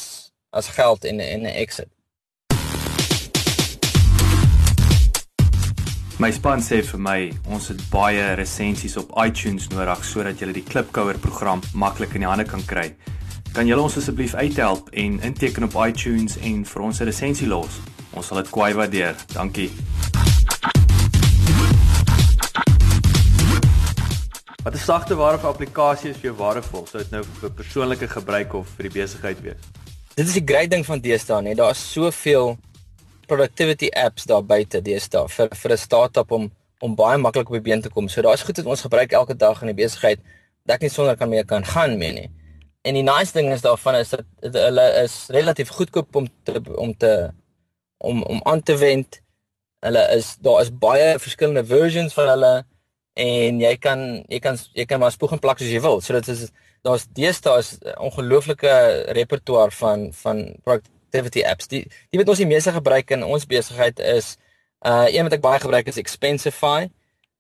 [0.56, 1.90] as geld en en 'n exit.
[6.18, 10.64] My span sê vir my ons het baie resensies op iTunes nodig sodat jy die
[10.64, 12.96] Klipkouer program maklik in die hande kan kry.
[13.52, 17.80] Kan julle ons asseblief uithelp en inteken op iTunes en vir ons 'n resensie los?
[18.10, 19.14] Ons sal dit kwai waardeer.
[19.32, 19.70] Dankie.
[24.64, 28.08] Wat 'n sagte ware vir applikasie is vir jou waardevol, sou dit nou vir persoonlike
[28.08, 29.62] gebruik of vir die besigheid wees.
[30.14, 32.58] Dit is die great ding van deesdae, nee, daar is soveel
[33.26, 37.60] productivity apps daar buite deesdae vir vir 'n startup om om baie maklik op die
[37.60, 38.08] been te kom.
[38.08, 40.18] So daar's goed wat ons gebruik elke dag in die besigheid
[40.66, 42.30] dat ek nie sonder kan mee kan gaan mee nie.
[42.82, 46.96] En die nice ding is daarvan is dat hulle is relatief goedkoop om te om
[46.96, 47.30] te
[48.00, 49.20] om om aan te wend.
[49.84, 52.54] Hulle is daar is baie verskillende versions van hulle
[53.20, 56.00] en jy kan jy kan jy kan maar spoeg en plak soos jy wil.
[56.00, 56.48] So dit is
[56.86, 58.72] daar's deesdae is ongelooflike
[59.16, 61.68] repertoire van van productivity apps.
[61.68, 64.36] Die die wat ons die meeste gebruik in ons besigheid is
[64.86, 66.88] uh een wat ek baie gebruik is Expensify.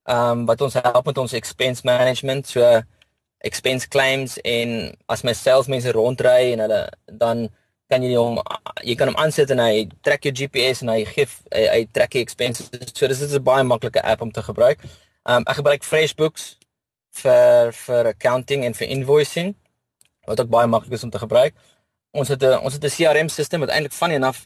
[0.04, 2.48] Um wat ons help met ons expense management.
[2.48, 2.82] So
[3.40, 7.48] expense claims en as my salesmense rondry en hulle dan
[7.90, 8.38] kan jy hom
[8.86, 12.14] jy kan hom aansit en hy trek jou GPS en hy gee hy, hy trek
[12.16, 12.70] die expenses.
[12.94, 14.78] So dis is 'n baie maklike app om te gebruik.
[15.26, 16.56] Um ek gebruik FreshBooks
[17.22, 19.54] vir vir accounting en vir invoicing
[20.26, 21.54] wat ook baie maklik is om te gebruik.
[22.12, 24.40] Ons het 'n ons het 'n CRM stelsel wat eintlik van enough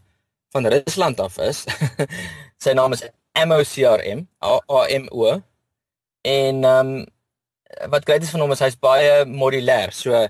[0.53, 1.65] van Rusland af is.
[2.65, 3.03] Sy naam is
[3.33, 5.43] Amo CRM, A M O.
[6.23, 7.07] En um
[7.91, 9.93] wat grait is van hom is hy's baie modulêr.
[9.93, 10.29] So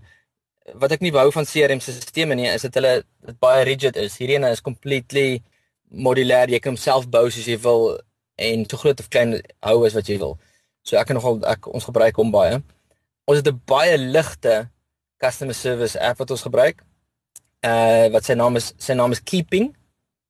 [0.73, 4.17] wat ek nie wou van CRM sisteme nie is dat hulle dit baie rigid is.
[4.17, 5.43] Hierdie een is completely
[5.91, 6.51] modulêr.
[6.51, 7.99] Jy kan homself bou soos jy wil
[8.41, 10.39] en so groot of klein hou as wat jy wil.
[10.83, 12.63] So ek kan nogal ek ons gebruik hom baie.
[13.25, 14.69] ons het 'n baie ligte
[15.19, 16.83] customer service app wat ons gebruik.
[17.65, 19.77] Uh wat sy naam is sy naam is Keeping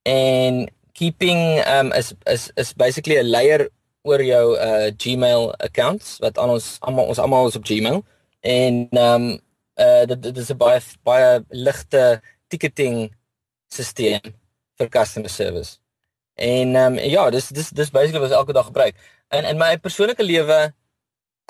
[0.02, 3.68] en Keeping um is is is basically 'n layer
[4.02, 8.04] oor jou uh Gmail accounts wat aan ons almal ons almal is op Gmail
[8.40, 9.40] en um
[9.76, 13.14] uh dit, dit is 'n baie baie ligte ticketing
[13.68, 14.32] stelsel
[14.78, 15.78] vir customer service.
[16.34, 18.94] En um ja, dis dis dis basically wat ek elke dag gebruik.
[19.30, 20.74] In in my persoonlike lewe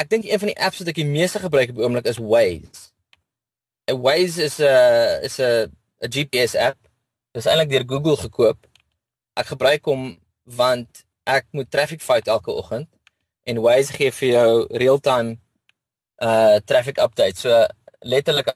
[0.00, 2.18] ek dink een van die apps wat ek die meeste gebruik op die oomblik is
[2.18, 2.90] Waze.
[3.84, 5.70] En Waze is 'n is 'n
[6.02, 6.78] 'n GPS app.
[7.32, 8.66] Dit is eintlik deur Google gekoop.
[9.37, 12.88] Ek gebruik hom want ek moet traffic fight elke oggend
[13.44, 15.38] en Waze gee vir jou real-time
[16.22, 17.38] uh traffic update.
[17.38, 17.66] So
[18.05, 18.53] letterlik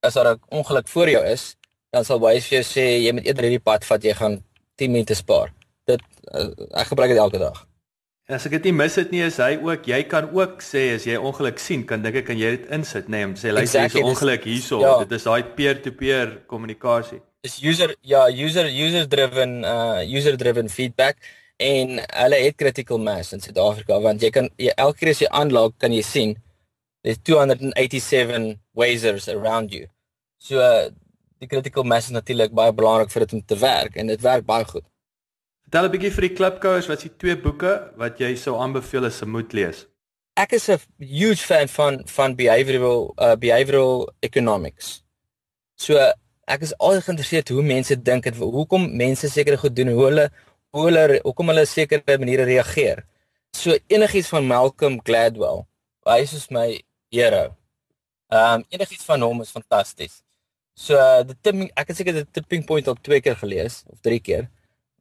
[0.00, 1.56] as daar 'n ongeluk voor jou is,
[1.90, 4.42] dan sal Waze vir jou sê jy moet eerder hierdie pad vat, jy gaan
[4.76, 5.52] 10 minute spaar.
[5.86, 6.00] Dit
[6.34, 7.66] uh, ek gebruik dit elke dag.
[8.30, 10.94] En as ek dit nie mis het nie, is hy ook jy kan ook sê
[10.94, 13.50] as jy ongeluk sien, kan dink ek kan jy dit insit, nê, nee, om sê
[13.50, 14.80] luister exactly, hier's 'n ongeluk hierso.
[14.80, 14.98] Ja.
[15.02, 17.20] Dit is daai peer-to-peer kommunikasie.
[17.42, 21.16] Dis user ja, user user driven uh user driven feedback
[21.56, 25.28] en hulle het critical mass in Suid-Afrika want jy kan jy, elke keer as jy
[25.28, 26.36] aanlog kan jy sien
[27.02, 29.86] there's 287 wazers around you.
[30.38, 30.90] So uh,
[31.40, 34.46] die critical mass is natuurlik baie belangrik vir dit om te werk en dit werk
[34.48, 34.84] baie goed.
[35.64, 39.22] Vertel 'n bietjie vir die klipkouers wat se twee boeke wat jy sou aanbeveel as
[39.22, 39.86] 'n moet lees.
[40.36, 45.04] Ek is 'n huge fan van van behavioral uh, behavioral economics.
[45.76, 45.96] So
[46.46, 50.30] ek is al geïnteresseerd hoe mense dink en hoekom mense sekere goed doen, hoe hulle
[50.70, 53.04] hoe hulle hoekom hulle sekere maniere reageer.
[53.56, 55.66] So enigiets van Malcolm Gladwell.
[56.06, 56.80] Hy is my
[57.10, 57.56] hero.
[58.30, 60.20] Ehm um, enigiets van hom is fantasties.
[60.74, 60.96] So
[61.26, 64.46] die tipping ek het seker die tipping point al twee keer gelees of drie keer.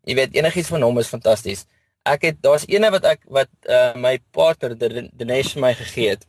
[0.10, 1.66] Jy weet enigiets van hom is fantasties.
[2.10, 6.26] Ek het daar's eene wat ek wat uh, my partner Dinesh my gegee het.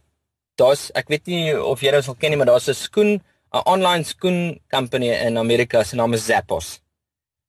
[0.60, 3.12] Daar's ek weet nie of jy dit sal ken nie, maar daar's 'n skoen
[3.52, 6.80] 'n online skoen company in Amerika se naam is Zappos.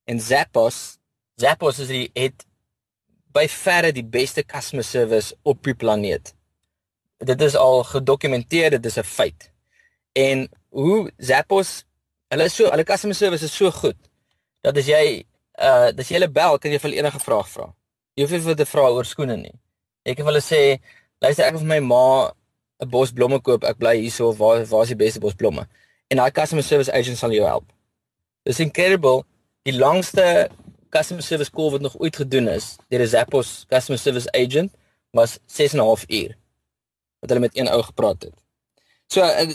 [0.05, 0.97] En Zappos,
[1.35, 2.45] Zappos is die het
[3.33, 6.33] by verre die beste customer service op die planeet.
[7.21, 9.51] Dit is al gedokumenteer, dit is 'n feit.
[10.13, 11.83] En hoe Zappos,
[12.27, 13.97] hulle is so, hulle customer service is so goed
[14.61, 15.25] dat as jy
[15.59, 17.73] uh as jy hulle bel, kan jy vir enige vraag vra.
[18.15, 19.53] Jy hoef nie vir te vra oor skoene nie.
[20.03, 20.81] Ek kan vir hulle sê,
[21.21, 22.31] luister ek vir my ma
[22.81, 25.67] 'n bos blomme koop, ek bly hierso, waar waar is die beste bos blomme?
[26.09, 27.71] En daai customer service agent sal jou help.
[28.45, 29.23] Dis incredible.
[29.63, 30.49] Die langste
[30.89, 34.71] customer service call wat nog ooit gedoen is deur 'n Zappos customer service agent
[35.11, 36.40] was 6 en 'n half uur.
[37.21, 38.35] Wat hulle met een ou gepraat het.
[39.11, 39.51] So uh,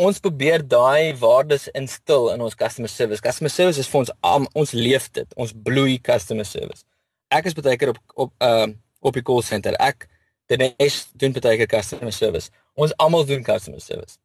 [0.00, 3.22] ons probeer daai waardes instil in ons customer service.
[3.22, 5.36] Customer service is vir ons um, ons leef dit.
[5.36, 6.86] Ons bloei customer service.
[7.32, 8.68] Ek is baie keer op op uh,
[9.02, 9.76] op die call center.
[9.80, 10.08] Ek
[10.50, 12.50] Dinesh doen baie keer customer service.
[12.74, 14.18] Ons almal doen customer service.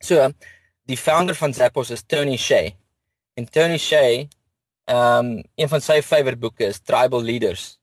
[0.00, 0.30] So,
[0.88, 2.72] die founder van Zappos is Tony Shea.
[3.36, 4.26] En Tony Shea
[4.90, 7.79] ehm um, een van sy favourite boeke is Tribal Leaders.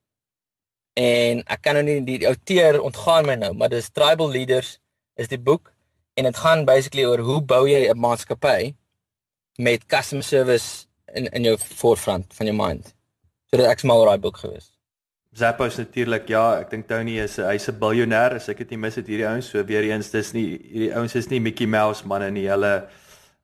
[0.97, 4.79] En ek kan nou nie die outeur ontgaan my nou, maar dis Tribal Leaders
[5.21, 5.69] is die boek
[6.17, 8.73] en dit gaan basically oor hoe bou jy 'n maatskappy
[9.57, 12.95] met customer service in in jou forefront van jou mind.
[13.49, 14.71] So dit ek's mal oor daai boek gewees.
[15.38, 18.95] Zappos natuurlik ja, ek dink Tony is hy's 'n biljoenêr, as ek dit nie mis
[18.95, 22.31] het hierdie ouens, so weer eens dis nie hierdie ouens is nie Mickey Mouse manne
[22.31, 22.47] nie.
[22.49, 22.89] Hulle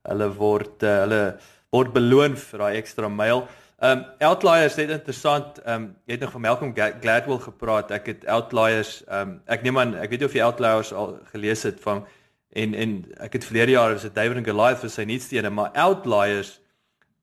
[0.10, 1.39] hulle word uh, hulle
[1.72, 3.48] word beloon vir daai ekstra myl.
[3.84, 5.60] Um Outliers net interessant.
[5.67, 7.91] Um jy het nog van Malcolm Gladwell gepraat.
[7.91, 11.63] Ek het Outliers um ek neem aan ek weet nie of jy Outliers al gelees
[11.67, 12.06] het van
[12.54, 12.91] en en
[13.26, 16.60] ek het verlede jaar was dit David and Goliath vir sy nuutste maar outliers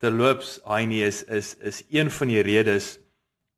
[0.02, 2.98] terloops Heinie is is is een van die redes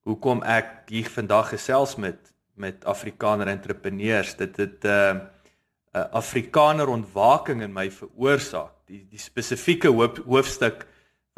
[0.04, 7.62] hoekom ek hier vandag gesels met met Afrikaner entrepreneurs dit het 'n uh, Afrikaner ontwaking
[7.62, 10.86] in my veroorsaak die die spesifieke hoof, hoofstuk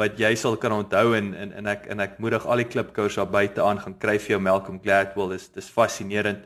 [0.00, 3.18] wat jy sal kan onthou en en en ek en ek moedig al die klipkous
[3.20, 6.42] daar buite aan gaan kry vir jou Malcolm Gladwell dis dis fascinerend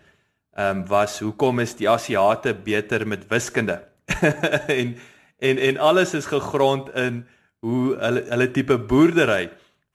[0.58, 3.78] ehm um, was hoekom is die Asiate beter met wiskunde?
[4.80, 4.96] en
[5.38, 7.26] en en alles is gegrond in
[7.62, 9.50] hoe hulle hulle tipe boerdery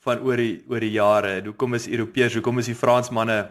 [0.05, 1.33] van oor die oor die jare.
[1.39, 3.41] En hoekom is Europeërs, hoekom is die Fransmanne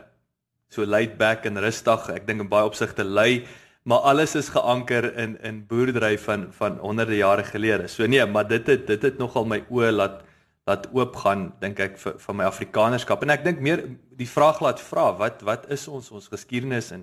[0.73, 2.09] so laid back en rustig?
[2.17, 3.45] Ek dink in baie opsigte lui,
[3.83, 7.89] maar alles is geanker in in boerdery van van honderde jare gelede.
[7.89, 10.23] So nee, maar dit het dit het nogal my oë laat
[10.65, 13.83] laat oopgaan dink ek vir van my afrikanerskap en ek dink meer
[14.19, 17.03] die vraag laat vra wat wat is ons ons geskiedenis en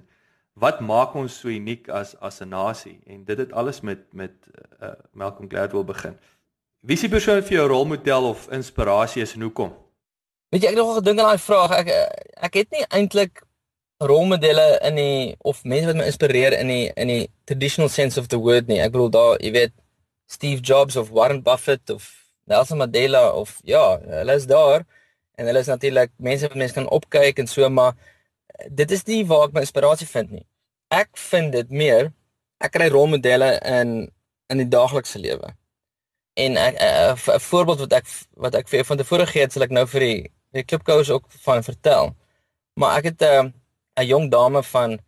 [0.60, 4.34] wat maak ons so uniek as as 'n nasie en dit het alles met met
[4.82, 6.16] uh, Malcolm Gladwell begin.
[6.80, 9.76] Wie is die persoon vir jou rolmodel of inspirasie is en hoekom?
[10.50, 11.88] Weet jy ek het nog gedink aan daai vraag ek
[12.48, 13.44] ek het nie eintlik
[14.00, 18.30] rolmodelle in die of mense wat my inspireer in die in die traditional sense of
[18.32, 18.80] the word nie.
[18.80, 19.74] Ek bedoel daar, jy weet,
[20.30, 22.08] Steve Jobs of Warren Buffett of
[22.48, 24.86] Nelson Mandela of ja, hulle is daar
[25.36, 27.94] en hulle is natuurlik mense wat mense kan opkyk en so maar
[28.70, 30.46] dit is nie waar ek my inspirasie vind nie.
[30.96, 32.12] Ek vind dit meer
[32.64, 34.10] ek kry rolmodelle in
[34.50, 35.54] in die daaglikse lewe.
[36.40, 39.86] En 'n voorbeeld wat ek wat ek vir van tevore gegee het, sal ek nou
[39.88, 42.16] vir die die klipkous ook van vertel.
[42.74, 43.59] Maar ek het 'n uh,
[44.00, 45.00] 'n jong dame van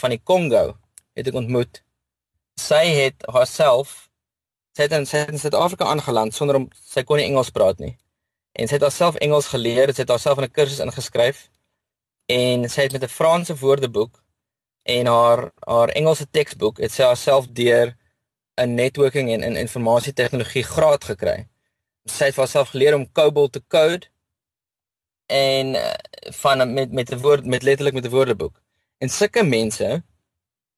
[0.00, 0.76] van die Kongo
[1.16, 1.82] het ek ontmoet.
[2.60, 4.08] Sy het haarself
[4.76, 5.06] sy het in
[5.40, 7.94] Suid-Afrika aangeland sonder om sy kon nie Engels praat nie.
[8.52, 11.48] En sy het haarself Engels geleer, sy het haarself in 'n kursus ingeskryf
[12.28, 14.22] en sy het met 'n Franse woordeboek
[14.82, 17.96] en haar haar Engelse teksboek het sy haarself deur
[18.56, 21.48] 'n networking en in informasie tegnologie graad gekry.
[22.04, 24.06] Sy het haarself geleer om COBOL te code
[25.26, 25.92] en uh,
[26.42, 28.62] van met met 'n woord met letterlik met 'n woordeboek.
[28.98, 30.02] En sulke mense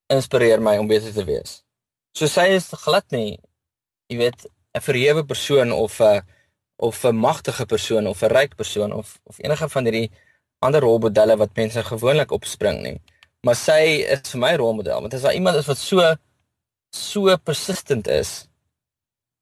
[0.06, 1.64] inspireer my om beter te wees.
[2.12, 3.38] So sy is glad nie
[4.08, 6.22] jy weet 'n verhewe persoon of 'n
[6.76, 10.10] of 'n magtige persoon of 'n ryk persoon of of enige van hierdie
[10.58, 13.00] ander rolmodelle wat mense gewoonlik opspring nie.
[13.40, 13.82] Maar sy
[14.14, 16.14] is vir my rolmodel want as daar iemand is wat so
[16.90, 18.48] so persistent is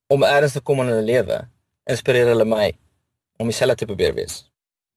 [0.07, 1.49] om eers te kom in hulle lewe,
[1.85, 2.73] inspireer hulle my
[3.38, 4.45] om dieselfde te probeer wees.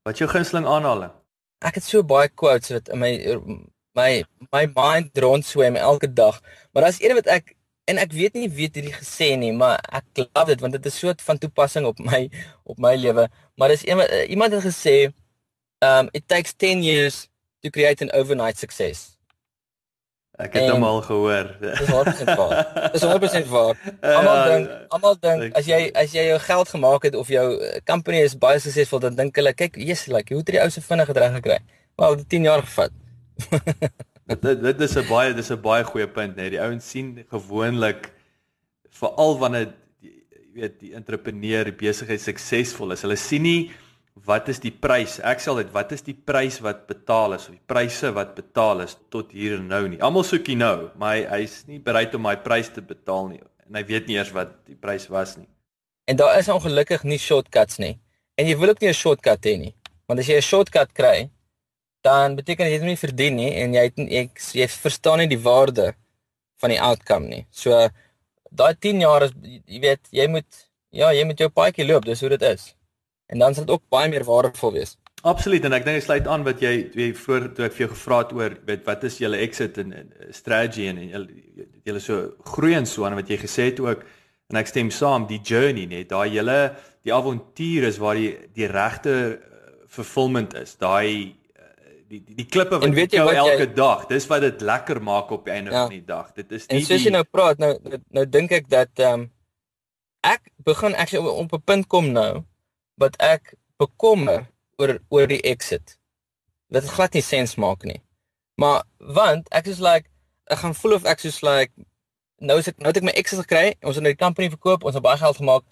[0.10, 1.12] Wat jou gunsteling aanhaling?
[1.62, 3.12] Ek het so baie quotes wat in my
[3.98, 6.40] my my mind rondswem elke dag.
[6.74, 7.54] Maar daar's een wat ek
[7.86, 10.98] en ek weet nie wie dit gesê nie, maar ek love dit want dit is
[10.98, 12.24] so van toepassing op my
[12.66, 13.28] op my lewe.
[13.54, 14.02] Maar dis een
[14.34, 14.96] iemand het gesê
[15.86, 17.28] um it takes 10 years
[17.62, 19.19] to create an overnight success.
[20.40, 21.50] Ek het hom al gehoor.
[21.60, 22.54] Dis 100% waar.
[22.94, 23.80] Dis 100% waar.
[24.00, 27.48] Almal ja, dink, almal dink as jy as jy jou geld gemaak het of jou
[27.58, 30.72] eh, company is baie suksesvol, dan dink hulle, kyk, yes, like, hoe het jy ou
[30.72, 31.60] se vinnig reg gekry?
[32.00, 32.96] Wel, dit 10 jaar gevat.
[34.30, 38.12] dit dit is 'n baie dis 'n baie goeie punt, net die ouens sien gewoonlik
[39.02, 40.16] veral wanneer jy
[40.56, 43.04] weet die entrepreneur, die besigheid suksesvol is.
[43.04, 43.72] Hulle sien nie
[44.26, 45.20] wat is die prys?
[45.26, 48.84] Ek sê altyd wat is die prys wat betaal is of die pryse wat betaal
[48.86, 50.02] is tot hier en nou nie.
[50.02, 53.42] Almal soek hier nou, maar hy hy's nie bereid om daai prys te betaal nie
[53.70, 55.48] en hy weet nie eers wat die prys was nie.
[56.10, 58.00] En daar is ongelukkig nie shortcuts nie.
[58.40, 59.76] En jy wil ook nie 'n shortcut hê nie.
[60.08, 61.30] Want as jy 'n shortcut kry,
[62.02, 65.28] dan beteken dit jy het nie verdien nie en jy het jy, jy verstaan nie
[65.28, 65.94] die waarde
[66.58, 67.46] van die outcome nie.
[67.52, 67.90] So
[68.52, 69.32] daai 10 jaar is
[69.68, 72.74] jy weet, jy moet ja, jy moet jou paadjie loop, dis hoe dit is
[73.30, 74.98] en dan sal dit ook baie meer waardevol wees.
[75.28, 77.90] Absoluut en ek dink dit sluit aan wat jy jy voor toe ek vir jou
[77.92, 82.30] gevra het oor weet wat is julle exit en, en strategy en julle julle so
[82.54, 84.06] groei en so aan wat jy gesê het ook
[84.50, 86.60] en ek stem saam die journey net daai julle
[87.04, 91.68] die avontuur is waar die die regte uh, fulfillment is daai uh,
[92.08, 95.44] die die, die klippe wat jy elke jy, dag dis wat dit lekker maak op
[95.50, 95.84] die einde ja.
[95.84, 98.56] van die dag dit is nie En soos jy nou praat nou nou, nou dink
[98.56, 99.28] ek dat ehm um,
[100.24, 102.44] ek begin ek op 'n punt kom nou
[103.00, 104.48] wat ek bekommer
[104.80, 105.98] oor oor die exit.
[106.70, 108.02] Dit glad nie sens maak nie.
[108.60, 110.10] Maar want ek is like
[110.52, 111.72] ek gaan voel of ek soos like
[112.44, 114.86] nou is ek nou het ek my exit gekry, ons het nou die company verkoop,
[114.88, 115.66] ons het baie geld gemaak.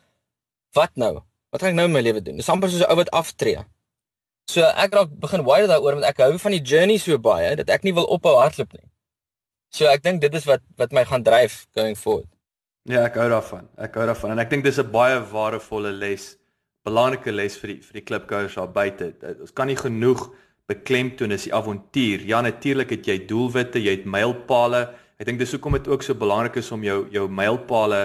[0.75, 1.17] Wat nou?
[1.51, 2.39] Wat gaan ek nou in my lewe doen?
[2.39, 3.63] Dis amper soos 'n ou wat aftree.
[4.47, 7.69] So ek raak begin worry daaroor want ek hou van die journey so baie dat
[7.69, 8.87] ek nie wil ophou hardloop nie.
[9.69, 12.29] So ek dink dit is wat wat my gaan dryf going forward.
[12.87, 13.67] Ja, ek hou daarvan.
[13.77, 16.37] Ek hou daarvan en ek dink dis 'n baie waardevolle les
[16.88, 19.12] belangrike les vir die vir die klipkouers daar buite.
[19.36, 20.30] Ons kan nie genoeg
[20.67, 22.23] beklemtoon is die avontuur.
[22.28, 24.88] Ja, natuurlik het jy doelwitte, jy het mylpale.
[25.17, 28.02] Ek dink dis hoekom dit ook so belangrik is om jou jou mylpale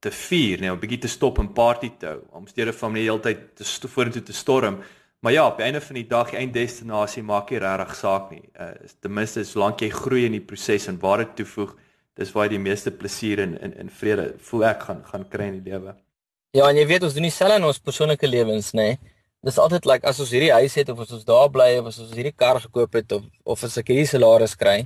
[0.00, 3.02] te vier, om 'n bietjie te stop en party te hou, om steede van die
[3.02, 4.80] hele tyd te vorentoe te storm.
[5.20, 8.42] Maar ja, op die einde van die dag, die einddestinasie maak nie regtig saak nie.
[8.58, 11.76] Uh ten minste solank jy groei in die proses en waarde toevoeg,
[12.16, 15.44] dis waar jy die meeste plesier en in in vrede voel ek gaan gaan kry
[15.44, 15.94] in die lewe.
[16.50, 18.86] Ja, en jy weet ons doen dieselfde in ons persoonlike lewens, nê?
[18.92, 19.16] Nee?
[19.46, 22.00] Dis altyd like as ons hierdie huis het of as ons daar bly of as
[22.02, 23.22] ons hierdie kar gekoop het of
[23.54, 24.82] of as ek hierdie salaris kry,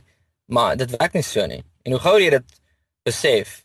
[0.46, 1.62] maar dit werk nie so nie.
[1.82, 2.52] En hoe gouer jy dit
[3.08, 3.56] besef,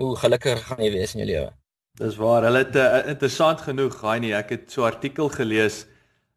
[0.00, 1.50] hoe gelukkiger gaan jy wees in jou lewe.
[1.98, 2.46] Dis waar.
[2.46, 4.32] Hulle het uh, interessant genoeg, gaai nie.
[4.38, 5.82] Ek het so 'n artikel gelees.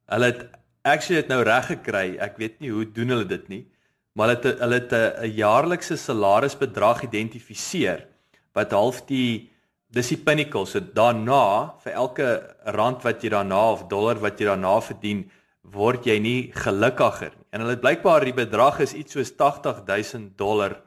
[0.09, 0.41] Hulle het
[0.83, 2.17] actually dit nou reg gekry.
[2.17, 3.63] Ek weet nie hoe doen hulle dit nie,
[4.17, 8.07] maar hulle het hulle het 'n jaarlikse salarisbedrag geïdentifiseer
[8.57, 9.50] wat half die
[9.93, 10.65] dis die pinnacle.
[10.65, 12.29] So daarna vir elke
[12.75, 15.25] rand wat jy daarna of dollar wat jy daarna verdien,
[15.61, 17.47] word jy nie gelukkiger nie.
[17.51, 20.81] En hulle blykbaar die bedrag is iets soos 80000 dollar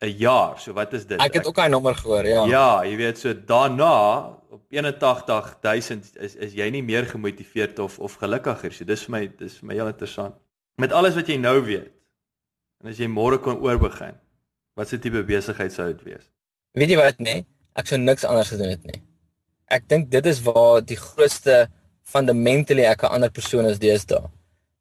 [0.00, 0.58] 'n jaar.
[0.58, 1.20] So wat is dit?
[1.20, 2.44] Ek het ook daai nommer gehoor, ja.
[2.46, 8.14] Ja, jy weet so daarna op 81000 is is jy nie meer gemotiveerd of of
[8.14, 8.72] gelukkiger.
[8.72, 10.34] So dis vir my dis vir my heel interessant.
[10.76, 12.00] Met alles wat jy nou weet,
[12.80, 14.16] En as jy môre kon oorbegin,
[14.78, 16.30] wat se tipe besigheid sou dit wees?
[16.78, 17.42] Weet jy wat nee?
[17.78, 19.02] Ek sou niks anders gedoen het nie.
[19.70, 21.68] Ek dink dit is waar die grootste
[22.02, 24.30] fundamentally ek 'n ander persoon is deesdae.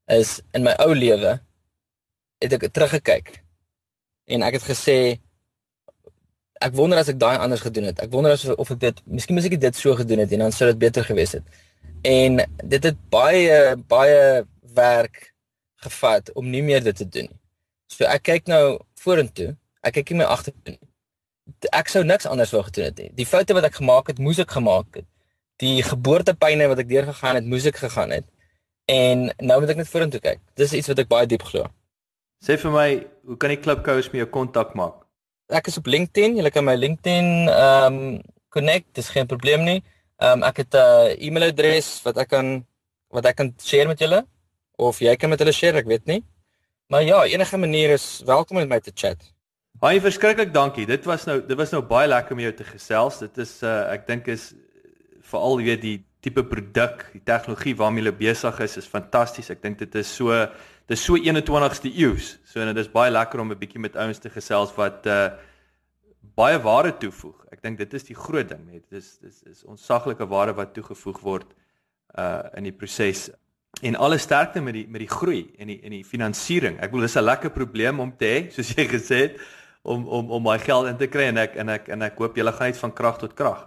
[0.07, 1.39] Is in my ou lewe
[2.41, 3.43] het ek teruggekyk
[4.27, 5.19] en ek het gesê
[6.59, 7.99] ek wonder as ek daai anders gedoen het.
[7.99, 10.51] Ek wonder as of ek dit miskien moes ek dit so gedoen het en dan
[10.51, 11.43] sou dit beter gewees het.
[12.03, 15.33] En dit het baie baie werk
[15.83, 17.39] gevat om nie meer dit te doen nie.
[17.87, 19.55] So ek kyk nou vorentoe.
[19.81, 20.88] Ek kyk nie my agtertoe nie.
[21.75, 23.09] Ek sou niks anders wou gedoen het nie.
[23.17, 25.07] Die foute wat ek gemaak het, moes ek gemaak het.
[25.63, 28.25] Die geboortepyne wat ek deurgegaan het, moes ek gegaan het.
[28.89, 30.41] En nou moet ek net vorentoe kyk.
[30.57, 31.67] Dis iets wat ek baie diep glo.
[32.43, 32.89] Sê vir my,
[33.27, 35.03] hoe kan die klipkouers met jou kontak maak?
[35.51, 36.37] Ek is op LinkedIn.
[36.39, 38.19] Jy kan my LinkedIn ehm um,
[38.49, 38.87] connect.
[38.97, 39.79] Dis geen probleem nie.
[40.21, 42.65] Ehm um, ek het 'n uh, e-mailadres wat ek kan
[43.09, 44.25] wat ek kan share met julle
[44.77, 46.21] of jy kan met hulle share, ek weet nie.
[46.89, 49.19] Maar ja, enige manier is welkom om met my te chat.
[49.77, 50.85] Baie verskriklik dankie.
[50.85, 53.19] Dit was nou dit was nou baie lekker om jou te gesels.
[53.19, 54.53] Dit is uh ek dink is
[55.29, 59.51] veral weet die tipe produk, die tegnologie waarmee jy besig is is fantasties.
[59.53, 62.37] Ek dink dit is so dit is so 21ste eeus.
[62.43, 65.29] So en dit is baie lekker om 'n bietjie met ouens te gesels wat uh
[66.35, 67.45] baie waarde toevoeg.
[67.51, 68.83] Ek dink dit is die groot ding, net.
[68.89, 71.53] Dit is dis is onsaglike waarde wat toegevoeg word
[72.17, 73.29] uh in die proses
[73.81, 76.79] en alle sterkte met die met die groei en die en die finansiering.
[76.79, 79.39] Ek bedoel dis 'n lekker probleem om te hê, soos jy gesê het,
[79.89, 82.37] om om om my geld in te kry en ek en ek en ek hoop
[82.37, 83.65] julle gaan uit van krag tot krag.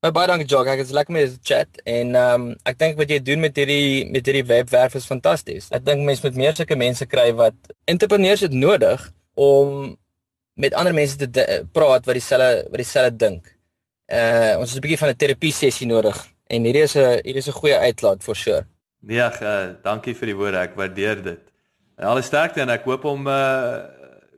[0.00, 0.68] Baie baie dankie Jock.
[0.72, 3.58] Ek is lekker met die chat en ehm um, ek dink wat jy doen met
[3.60, 5.68] hierdie met hierdie webwerf is fantasties.
[5.76, 9.04] Ek dink mense moet meer sulke mense kry wat entrepreneurs het nodig
[9.36, 9.92] om
[10.60, 11.46] met ander mense te
[11.76, 13.52] praat wat dieselfde wat dieselfde dink.
[14.08, 16.18] Uh ons het 'n bietjie van 'n terapie sessie nodig
[16.48, 18.64] en hierdie is 'n hierdie is 'n goeie uitlaat for sure.
[19.02, 20.58] Nee, ag, uh, dankie vir die woorde.
[20.58, 21.40] Ek waardeer dit.
[21.96, 23.99] En alle sterkte en ek hoop om uh